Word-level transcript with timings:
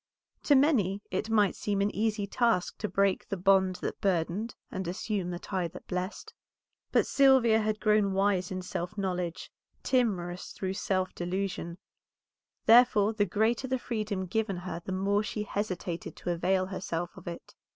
To 0.45 0.55
many 0.55 1.03
it 1.11 1.29
might 1.29 1.55
seem 1.55 1.79
an 1.79 1.93
easy 1.95 2.25
task 2.25 2.79
to 2.79 2.89
break 2.89 3.27
the 3.29 3.37
bond 3.37 3.75
that 3.83 4.01
burdened 4.01 4.55
and 4.71 4.87
assume 4.87 5.29
the 5.29 5.37
tie 5.37 5.67
that 5.67 5.85
blessed. 5.85 6.33
But 6.91 7.05
Sylvia 7.05 7.59
had 7.61 7.79
grown 7.79 8.13
wise 8.13 8.49
in 8.49 8.63
self 8.63 8.97
knowledge, 8.97 9.51
timorous 9.83 10.53
through 10.53 10.73
self 10.73 11.13
delusion; 11.13 11.77
therefore 12.65 13.13
the 13.13 13.25
greater 13.25 13.67
the 13.67 13.77
freedom 13.77 14.25
given 14.25 14.57
her 14.57 14.81
the 14.83 14.91
more 14.91 15.21
she 15.21 15.43
hesitated 15.43 16.15
to 16.15 16.31
avail 16.31 16.65
herself 16.65 17.15
of 17.15 17.27
it. 17.27 17.53